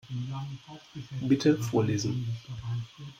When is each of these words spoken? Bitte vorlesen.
Bitte 1.21 1.59
vorlesen. 1.59 2.25